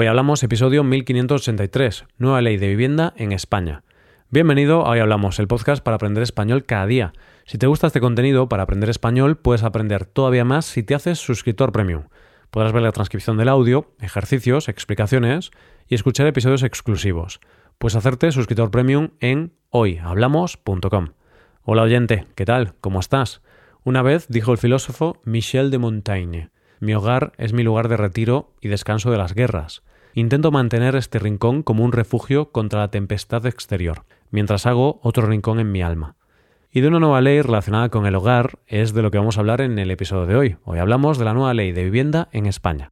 [0.00, 3.82] Hoy hablamos episodio 1583, nueva ley de vivienda en España.
[4.30, 7.12] Bienvenido a Hoy Hablamos, el podcast para aprender español cada día.
[7.46, 11.18] Si te gusta este contenido para aprender español, puedes aprender todavía más si te haces
[11.18, 12.04] suscriptor premium.
[12.52, 15.50] Podrás ver la transcripción del audio, ejercicios, explicaciones
[15.88, 17.40] y escuchar episodios exclusivos.
[17.78, 21.08] Puedes hacerte suscriptor premium en hoyhablamos.com.
[21.64, 22.74] Hola oyente, ¿qué tal?
[22.80, 23.42] ¿Cómo estás?
[23.82, 28.52] Una vez dijo el filósofo Michel de Montaigne, mi hogar es mi lugar de retiro
[28.60, 29.82] y descanso de las guerras.
[30.14, 35.60] Intento mantener este rincón como un refugio contra la tempestad exterior, mientras hago otro rincón
[35.60, 36.16] en mi alma.
[36.70, 39.40] Y de una nueva ley relacionada con el hogar es de lo que vamos a
[39.40, 40.56] hablar en el episodio de hoy.
[40.64, 42.90] Hoy hablamos de la nueva ley de vivienda en España.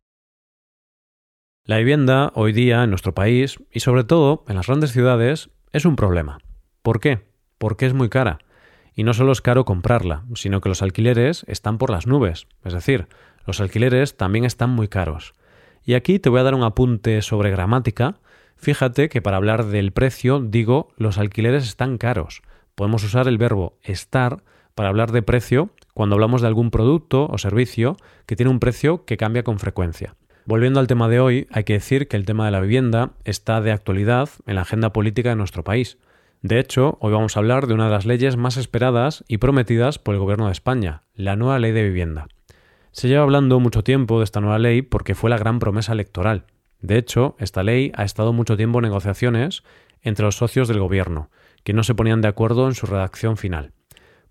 [1.64, 5.84] La vivienda hoy día en nuestro país y sobre todo en las grandes ciudades es
[5.84, 6.38] un problema.
[6.82, 7.26] ¿Por qué?
[7.58, 8.38] Porque es muy cara.
[8.94, 12.46] Y no solo es caro comprarla, sino que los alquileres están por las nubes.
[12.64, 13.08] Es decir,
[13.46, 15.34] los alquileres también están muy caros.
[15.86, 18.16] Y aquí te voy a dar un apunte sobre gramática.
[18.56, 22.42] Fíjate que para hablar del precio digo los alquileres están caros.
[22.74, 24.42] Podemos usar el verbo estar
[24.74, 27.96] para hablar de precio cuando hablamos de algún producto o servicio
[28.26, 30.16] que tiene un precio que cambia con frecuencia.
[30.44, 33.60] Volviendo al tema de hoy, hay que decir que el tema de la vivienda está
[33.60, 35.98] de actualidad en la agenda política de nuestro país.
[36.42, 40.00] De hecho, hoy vamos a hablar de una de las leyes más esperadas y prometidas
[40.00, 42.26] por el Gobierno de España, la nueva ley de vivienda.
[42.96, 46.46] Se lleva hablando mucho tiempo de esta nueva ley porque fue la gran promesa electoral.
[46.80, 49.64] De hecho, esta ley ha estado mucho tiempo en negociaciones
[50.00, 51.28] entre los socios del Gobierno,
[51.62, 53.72] que no se ponían de acuerdo en su redacción final.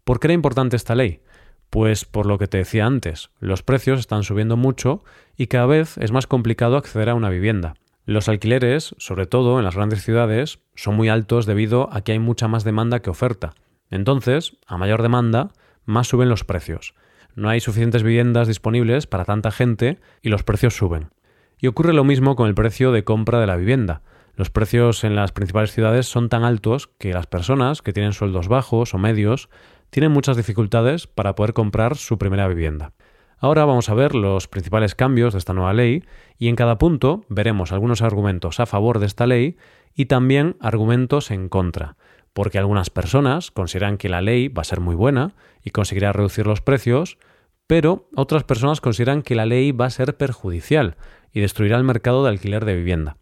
[0.04, 1.22] ¿Por qué era importante esta ley?
[1.70, 5.04] Pues por lo que te decía antes, los precios están subiendo mucho
[5.38, 7.76] y cada vez es más complicado acceder a una vivienda.
[8.06, 12.20] Los alquileres, sobre todo en las grandes ciudades, son muy altos debido a que hay
[12.20, 13.54] mucha más demanda que oferta.
[13.92, 15.52] Entonces, a mayor demanda,
[15.86, 16.94] más suben los precios.
[17.36, 21.10] No hay suficientes viviendas disponibles para tanta gente y los precios suben.
[21.58, 24.02] Y ocurre lo mismo con el precio de compra de la vivienda.
[24.36, 28.48] Los precios en las principales ciudades son tan altos que las personas que tienen sueldos
[28.48, 29.50] bajos o medios
[29.90, 32.94] tienen muchas dificultades para poder comprar su primera vivienda.
[33.38, 36.04] Ahora vamos a ver los principales cambios de esta nueva ley
[36.38, 39.58] y en cada punto veremos algunos argumentos a favor de esta ley
[39.94, 41.96] y también argumentos en contra,
[42.36, 46.46] porque algunas personas consideran que la ley va a ser muy buena y conseguirá reducir
[46.46, 47.18] los precios,
[47.66, 50.98] pero otras personas consideran que la ley va a ser perjudicial
[51.32, 53.16] y destruirá el mercado de alquiler de vivienda.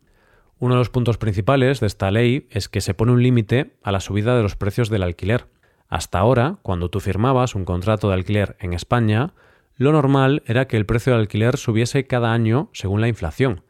[0.57, 3.91] Uno de los puntos principales de esta ley es que se pone un límite a
[3.91, 5.45] la subida de los precios del alquiler.
[5.89, 9.35] Hasta ahora, cuando tú firmabas un contrato de alquiler en España,
[9.75, 13.61] lo normal era que el precio del alquiler subiese cada año según la inflación,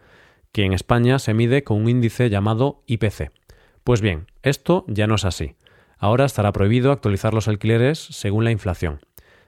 [0.54, 3.43] que en España se mide con un índice llamado IPC.
[3.84, 5.56] Pues bien, esto ya no es así.
[5.98, 9.02] Ahora estará prohibido actualizar los alquileres según la inflación.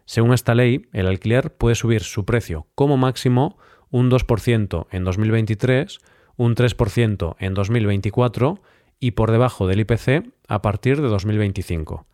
[0.05, 3.57] Según esta ley, el alquiler puede subir su precio como máximo
[3.91, 5.99] un 2% en 2023,
[6.37, 8.61] un 3% en 2024
[8.99, 12.05] y por debajo del IPC a partir de 2025.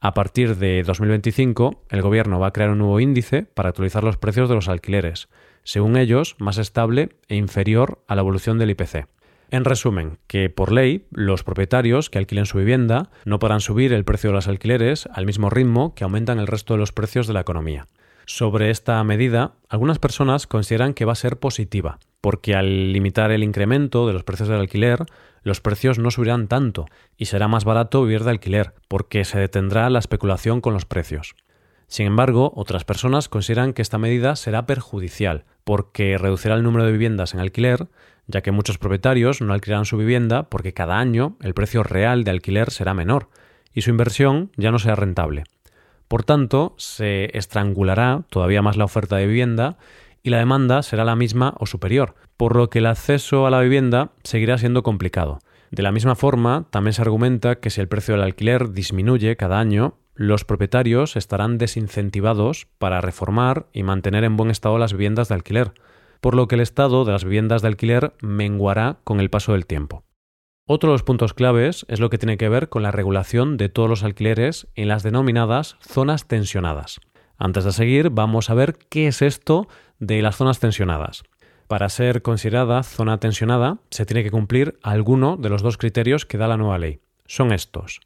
[0.00, 4.16] A partir de 2025, el Gobierno va a crear un nuevo índice para actualizar los
[4.16, 5.28] precios de los alquileres,
[5.62, 9.06] según ellos, más estable e inferior a la evolución del IPC.
[9.52, 14.02] En resumen, que por ley, los propietarios que alquilen su vivienda no podrán subir el
[14.02, 17.34] precio de los alquileres al mismo ritmo que aumentan el resto de los precios de
[17.34, 17.86] la economía.
[18.24, 23.42] Sobre esta medida, algunas personas consideran que va a ser positiva, porque al limitar el
[23.42, 25.04] incremento de los precios del alquiler,
[25.42, 26.86] los precios no subirán tanto
[27.18, 31.34] y será más barato vivir de alquiler, porque se detendrá la especulación con los precios.
[31.88, 36.92] Sin embargo, otras personas consideran que esta medida será perjudicial, porque reducirá el número de
[36.92, 37.88] viviendas en alquiler,
[38.26, 42.30] ya que muchos propietarios no alquilarán su vivienda porque cada año el precio real de
[42.30, 43.28] alquiler será menor
[43.74, 45.44] y su inversión ya no será rentable.
[46.08, 49.78] Por tanto, se estrangulará todavía más la oferta de vivienda
[50.22, 53.60] y la demanda será la misma o superior, por lo que el acceso a la
[53.60, 55.40] vivienda seguirá siendo complicado.
[55.70, 59.58] De la misma forma, también se argumenta que si el precio del alquiler disminuye cada
[59.58, 65.34] año, los propietarios estarán desincentivados para reformar y mantener en buen estado las viviendas de
[65.34, 65.72] alquiler,
[66.22, 69.66] por lo que el estado de las viviendas de alquiler menguará con el paso del
[69.66, 70.04] tiempo.
[70.68, 73.68] Otro de los puntos claves es lo que tiene que ver con la regulación de
[73.68, 77.00] todos los alquileres en las denominadas zonas tensionadas.
[77.38, 79.66] Antes de seguir, vamos a ver qué es esto
[79.98, 81.24] de las zonas tensionadas.
[81.66, 86.38] Para ser considerada zona tensionada, se tiene que cumplir alguno de los dos criterios que
[86.38, 87.00] da la nueva ley.
[87.26, 88.00] Son estos.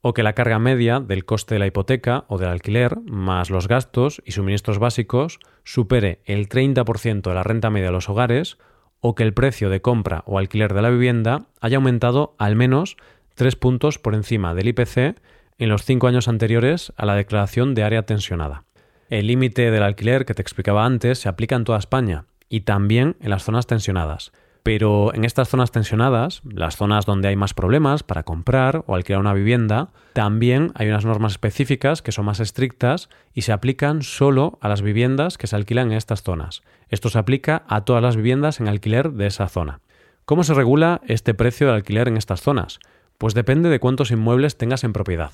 [0.00, 3.66] O que la carga media del coste de la hipoteca o del alquiler, más los
[3.66, 8.58] gastos y suministros básicos, supere el 30% de la renta media de los hogares,
[9.00, 12.96] o que el precio de compra o alquiler de la vivienda haya aumentado al menos
[13.34, 15.16] tres puntos por encima del IPC
[15.58, 18.64] en los cinco años anteriores a la declaración de área tensionada.
[19.10, 23.16] El límite del alquiler que te explicaba antes se aplica en toda España y también
[23.20, 24.32] en las zonas tensionadas.
[24.62, 29.20] Pero en estas zonas tensionadas, las zonas donde hay más problemas para comprar o alquilar
[29.20, 34.58] una vivienda, también hay unas normas específicas que son más estrictas y se aplican solo
[34.60, 36.62] a las viviendas que se alquilan en estas zonas.
[36.88, 39.80] Esto se aplica a todas las viviendas en alquiler de esa zona.
[40.24, 42.80] ¿Cómo se regula este precio de alquiler en estas zonas?
[43.16, 45.32] Pues depende de cuántos inmuebles tengas en propiedad.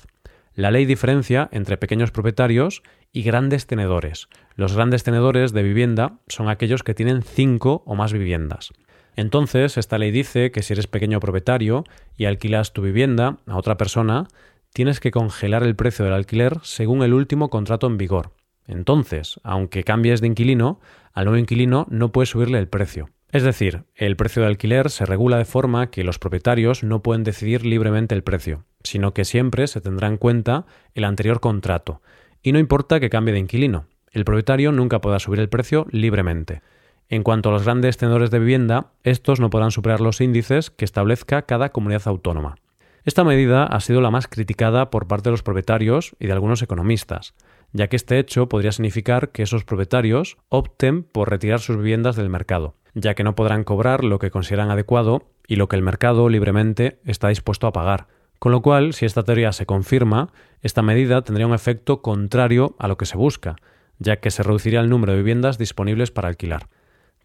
[0.53, 2.81] La ley diferencia entre pequeños propietarios
[3.11, 4.29] y grandes tenedores.
[4.55, 8.71] Los grandes tenedores de vivienda son aquellos que tienen cinco o más viviendas.
[9.15, 11.83] Entonces, esta ley dice que si eres pequeño propietario
[12.17, 14.27] y alquilas tu vivienda a otra persona,
[14.73, 18.31] tienes que congelar el precio del alquiler según el último contrato en vigor.
[18.67, 20.79] Entonces, aunque cambies de inquilino,
[21.13, 23.09] al nuevo inquilino no puedes subirle el precio.
[23.31, 27.23] Es decir, el precio de alquiler se regula de forma que los propietarios no pueden
[27.23, 32.01] decidir libremente el precio, sino que siempre se tendrá en cuenta el anterior contrato,
[32.41, 36.61] y no importa que cambie de inquilino, el propietario nunca podrá subir el precio libremente.
[37.07, 40.85] En cuanto a los grandes tenedores de vivienda, estos no podrán superar los índices que
[40.85, 42.55] establezca cada comunidad autónoma.
[43.03, 46.63] Esta medida ha sido la más criticada por parte de los propietarios y de algunos
[46.63, 47.35] economistas,
[47.71, 52.29] ya que este hecho podría significar que esos propietarios opten por retirar sus viviendas del
[52.29, 56.27] mercado, ya que no podrán cobrar lo que consideran adecuado y lo que el mercado
[56.29, 58.07] libremente está dispuesto a pagar.
[58.39, 60.29] Con lo cual, si esta teoría se confirma,
[60.63, 63.55] esta medida tendría un efecto contrario a lo que se busca,
[63.99, 66.67] ya que se reduciría el número de viviendas disponibles para alquilar.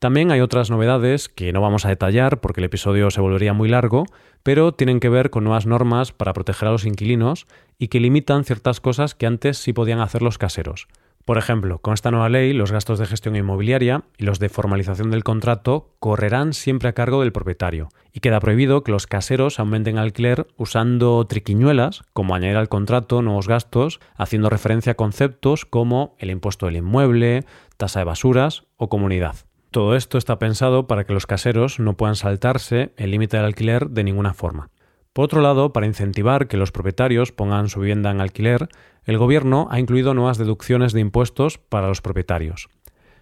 [0.00, 3.68] También hay otras novedades que no vamos a detallar porque el episodio se volvería muy
[3.68, 4.06] largo,
[4.42, 7.46] pero tienen que ver con nuevas normas para proteger a los inquilinos
[7.78, 10.88] y que limitan ciertas cosas que antes sí podían hacer los caseros.
[11.26, 15.10] Por ejemplo, con esta nueva ley, los gastos de gestión inmobiliaria y los de formalización
[15.10, 19.98] del contrato correrán siempre a cargo del propietario, y queda prohibido que los caseros aumenten
[19.98, 26.30] alquiler usando triquiñuelas, como añadir al contrato nuevos gastos, haciendo referencia a conceptos como el
[26.30, 27.44] impuesto del inmueble,
[27.76, 29.36] tasa de basuras o comunidad.
[29.70, 33.90] Todo esto está pensado para que los caseros no puedan saltarse el límite del alquiler
[33.90, 34.70] de ninguna forma.
[35.12, 38.68] Por otro lado, para incentivar que los propietarios pongan su vivienda en alquiler,
[39.04, 42.68] el Gobierno ha incluido nuevas deducciones de impuestos para los propietarios.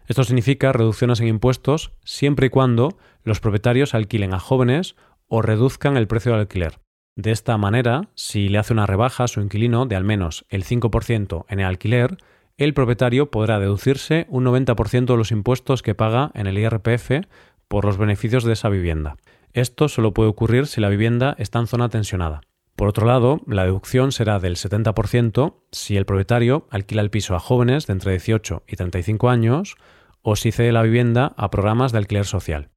[0.06, 4.96] Esto significa reducciones en impuestos siempre y cuando los propietarios alquilen a jóvenes
[5.26, 6.80] o reduzcan el precio del alquiler.
[7.14, 10.64] De esta manera, si le hace una rebaja a su inquilino de al menos el
[10.64, 12.16] 5% en el alquiler,
[12.66, 17.26] el propietario podrá deducirse un 90% de los impuestos que paga en el IRPF
[17.68, 19.16] por los beneficios de esa vivienda.
[19.52, 22.40] Esto solo puede ocurrir si la vivienda está en zona tensionada.
[22.74, 27.40] Por otro lado, la deducción será del 70% si el propietario alquila el piso a
[27.40, 29.76] jóvenes de entre 18 y 35 años
[30.22, 32.70] o si cede la vivienda a programas de alquiler social.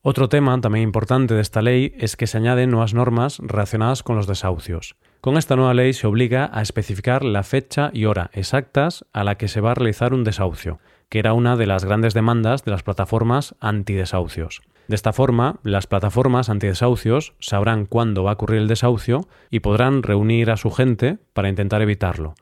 [0.00, 4.16] Otro tema también importante de esta ley es que se añaden nuevas normas relacionadas con
[4.16, 4.96] los desahucios.
[5.24, 9.36] Con esta nueva ley se obliga a especificar la fecha y hora exactas a la
[9.36, 12.72] que se va a realizar un desahucio, que era una de las grandes demandas de
[12.72, 14.60] las plataformas antidesahucios.
[14.86, 20.02] De esta forma, las plataformas antidesahucios sabrán cuándo va a ocurrir el desahucio y podrán
[20.02, 22.34] reunir a su gente para intentar evitarlo.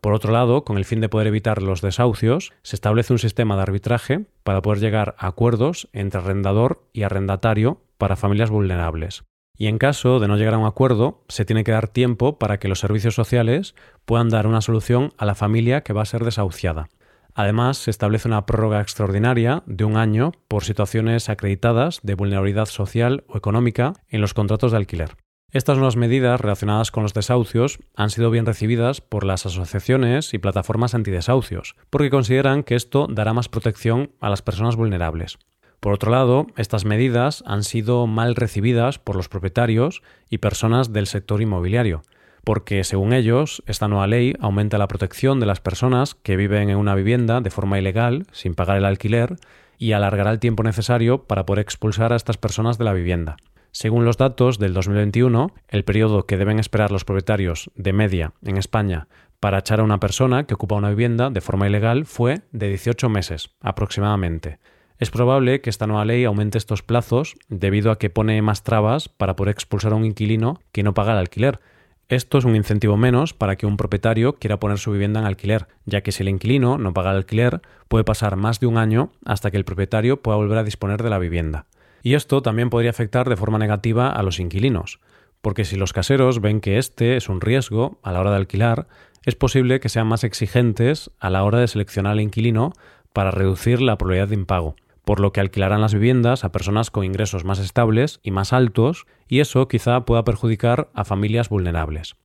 [0.00, 3.56] Por otro lado, con el fin de poder evitar los desahucios, se establece un sistema
[3.56, 9.24] de arbitraje para poder llegar a acuerdos entre arrendador y arrendatario para familias vulnerables
[9.58, 12.58] y en caso de no llegar a un acuerdo, se tiene que dar tiempo para
[12.58, 13.74] que los servicios sociales
[14.04, 16.88] puedan dar una solución a la familia que va a ser desahuciada.
[17.34, 23.24] Además, se establece una prórroga extraordinaria de un año por situaciones acreditadas de vulnerabilidad social
[23.28, 25.16] o económica en los contratos de alquiler.
[25.50, 30.38] Estas nuevas medidas relacionadas con los desahucios han sido bien recibidas por las asociaciones y
[30.38, 35.38] plataformas antidesahucios, porque consideran que esto dará más protección a las personas vulnerables.
[35.80, 41.06] Por otro lado, estas medidas han sido mal recibidas por los propietarios y personas del
[41.06, 42.02] sector inmobiliario,
[42.44, 46.78] porque según ellos, esta nueva ley aumenta la protección de las personas que viven en
[46.78, 49.36] una vivienda de forma ilegal, sin pagar el alquiler,
[49.78, 53.36] y alargará el tiempo necesario para poder expulsar a estas personas de la vivienda.
[53.70, 58.56] Según los datos del 2021, el periodo que deben esperar los propietarios de media en
[58.56, 59.06] España
[59.38, 63.08] para echar a una persona que ocupa una vivienda de forma ilegal fue de 18
[63.08, 64.58] meses aproximadamente.
[64.98, 69.08] Es probable que esta nueva ley aumente estos plazos debido a que pone más trabas
[69.08, 71.60] para poder expulsar a un inquilino que no paga el alquiler.
[72.08, 75.68] Esto es un incentivo menos para que un propietario quiera poner su vivienda en alquiler,
[75.84, 79.12] ya que si el inquilino no paga el alquiler, puede pasar más de un año
[79.24, 81.66] hasta que el propietario pueda volver a disponer de la vivienda.
[82.02, 84.98] Y esto también podría afectar de forma negativa a los inquilinos,
[85.42, 88.88] porque si los caseros ven que este es un riesgo a la hora de alquilar,
[89.24, 92.72] es posible que sean más exigentes a la hora de seleccionar al inquilino
[93.12, 94.74] para reducir la probabilidad de impago
[95.08, 99.06] por lo que alquilarán las viviendas a personas con ingresos más estables y más altos,
[99.26, 102.16] y eso quizá pueda perjudicar a familias vulnerables.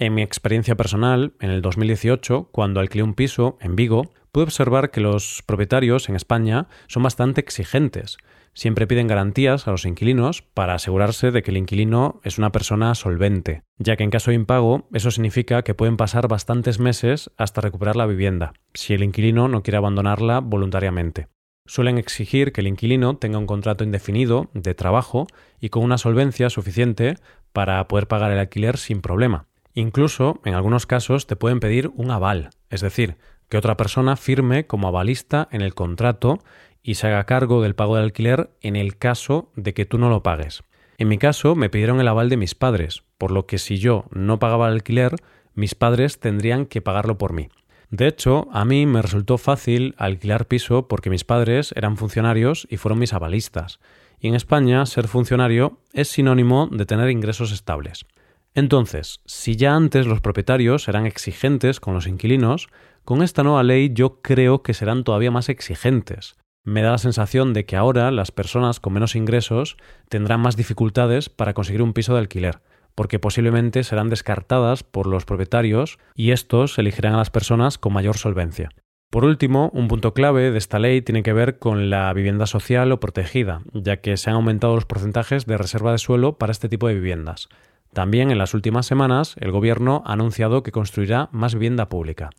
[0.00, 4.90] En mi experiencia personal, en el 2018, cuando alquilé un piso en Vigo, pude observar
[4.90, 8.16] que los propietarios en España son bastante exigentes.
[8.52, 12.96] siempre piden garantías a los inquilinos para asegurarse de que el inquilino es una persona
[12.96, 17.60] solvente, ya que en caso de impago eso significa que pueden pasar bastantes meses hasta
[17.60, 21.28] recuperar la vivienda, si el inquilino no quiere abandonarla voluntariamente.
[21.66, 25.26] Suelen exigir que el inquilino tenga un contrato indefinido de trabajo
[25.60, 27.16] y con una solvencia suficiente
[27.54, 29.46] para poder pagar el alquiler sin problema.
[29.72, 33.16] Incluso, en algunos casos, te pueden pedir un aval, es decir,
[33.48, 36.38] que otra persona firme como avalista en el contrato
[36.82, 40.10] y se haga cargo del pago del alquiler en el caso de que tú no
[40.10, 40.64] lo pagues.
[40.98, 44.04] En mi caso me pidieron el aval de mis padres, por lo que si yo
[44.10, 45.16] no pagaba el alquiler,
[45.54, 47.48] mis padres tendrían que pagarlo por mí.
[47.94, 52.76] De hecho, a mí me resultó fácil alquilar piso porque mis padres eran funcionarios y
[52.76, 53.78] fueron mis avalistas.
[54.18, 58.04] Y en España ser funcionario es sinónimo de tener ingresos estables.
[58.52, 62.66] Entonces, si ya antes los propietarios eran exigentes con los inquilinos,
[63.04, 66.34] con esta nueva ley yo creo que serán todavía más exigentes
[66.64, 69.76] me da la sensación de que ahora las personas con menos ingresos
[70.08, 72.60] tendrán más dificultades para conseguir un piso de alquiler,
[72.94, 78.16] porque posiblemente serán descartadas por los propietarios y estos elegirán a las personas con mayor
[78.16, 78.70] solvencia.
[79.10, 82.90] Por último, un punto clave de esta ley tiene que ver con la vivienda social
[82.90, 86.68] o protegida, ya que se han aumentado los porcentajes de reserva de suelo para este
[86.68, 87.48] tipo de viviendas.
[87.92, 92.30] También en las últimas semanas el Gobierno ha anunciado que construirá más vivienda pública.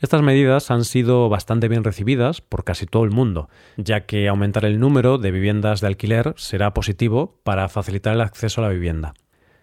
[0.00, 4.64] Estas medidas han sido bastante bien recibidas por casi todo el mundo, ya que aumentar
[4.64, 9.14] el número de viviendas de alquiler será positivo para facilitar el acceso a la vivienda.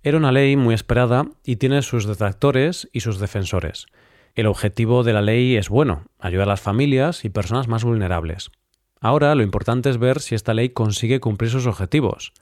[0.05, 3.87] Era una ley muy esperada y tiene sus detractores y sus defensores.
[4.35, 8.51] El objetivo de la ley es bueno, ayudar a las familias y personas más vulnerables.
[9.01, 12.33] Ahora lo importante es ver si esta ley consigue cumplir sus objetivos.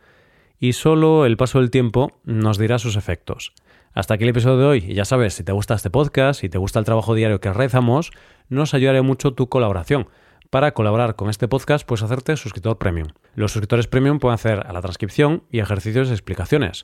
[0.60, 3.54] Y solo el paso del tiempo nos dirá sus efectos.
[3.94, 4.86] Hasta aquí el episodio de hoy.
[4.86, 7.54] Y ya sabes, si te gusta este podcast, si te gusta el trabajo diario que
[7.54, 8.12] realizamos,
[8.50, 10.10] nos ayudará mucho tu colaboración.
[10.50, 13.08] Para colaborar con este podcast, puedes hacerte suscriptor premium.
[13.36, 16.84] Los suscriptores premium pueden hacer a la transcripción y ejercicios de explicaciones.